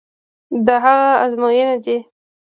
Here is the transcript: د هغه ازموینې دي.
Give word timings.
د 0.65 0.67
هغه 0.83 1.07
ازموینې 1.23 1.75
دي. 1.83 1.97